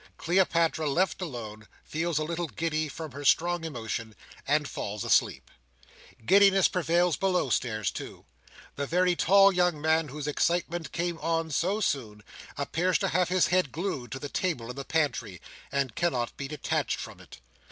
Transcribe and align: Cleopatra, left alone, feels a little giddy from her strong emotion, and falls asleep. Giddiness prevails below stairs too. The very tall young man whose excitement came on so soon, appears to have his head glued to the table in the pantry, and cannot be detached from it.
Cleopatra, 0.17 0.89
left 0.89 1.21
alone, 1.21 1.67
feels 1.83 2.17
a 2.17 2.23
little 2.23 2.47
giddy 2.47 2.87
from 2.87 3.11
her 3.11 3.23
strong 3.23 3.63
emotion, 3.63 4.15
and 4.47 4.67
falls 4.67 5.03
asleep. 5.03 5.51
Giddiness 6.25 6.67
prevails 6.67 7.17
below 7.17 7.51
stairs 7.51 7.91
too. 7.91 8.25
The 8.77 8.87
very 8.87 9.15
tall 9.15 9.51
young 9.51 9.79
man 9.79 10.07
whose 10.07 10.25
excitement 10.27 10.91
came 10.91 11.19
on 11.19 11.51
so 11.51 11.81
soon, 11.81 12.23
appears 12.57 12.97
to 12.97 13.09
have 13.09 13.29
his 13.29 13.45
head 13.53 13.71
glued 13.71 14.11
to 14.13 14.17
the 14.17 14.27
table 14.27 14.71
in 14.71 14.75
the 14.75 14.83
pantry, 14.83 15.39
and 15.71 15.93
cannot 15.93 16.35
be 16.35 16.47
detached 16.47 16.97
from 16.99 17.19
it. 17.19 17.39